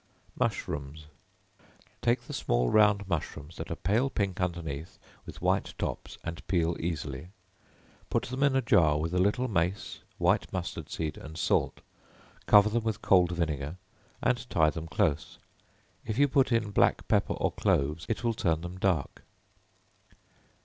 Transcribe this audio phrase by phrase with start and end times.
[0.35, 1.05] Mushrooms.
[2.01, 6.75] Take the small round mushrooms that are pale pink underneath, with white tops, and peel
[6.79, 7.29] easily;
[8.09, 11.81] put them in a jar with a little mace, white mustard seed and salt;
[12.47, 13.77] cover them with cold vinegar,
[14.23, 15.37] and tie them close.
[16.03, 19.23] If you put in black pepper or cloves, it will turn them dark.